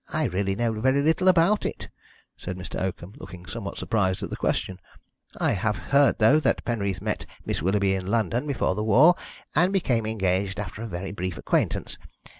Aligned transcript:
"I 0.11 0.23
really 0.23 0.55
know 0.55 0.71
very 0.73 0.99
little 1.03 1.27
about 1.27 1.63
it," 1.63 1.87
said 2.35 2.57
Mr. 2.57 2.81
Oakham, 2.81 3.13
looking 3.19 3.45
somewhat 3.45 3.77
surprised 3.77 4.23
at 4.23 4.31
the 4.31 4.35
question. 4.35 4.79
"I 5.37 5.51
have 5.51 5.77
heard, 5.77 6.17
though, 6.17 6.39
that 6.39 6.65
Penreath 6.65 7.01
met 7.03 7.27
Miss 7.45 7.61
Willoughby 7.61 7.93
in 7.93 8.07
London 8.07 8.47
before 8.47 8.73
the 8.73 8.83
war, 8.83 9.13
and 9.53 9.71
became 9.71 10.07
engaged 10.07 10.59
after 10.59 10.81
a 10.81 10.87
very 10.87 11.11
brief 11.11 11.37
acquaintance. 11.37 11.99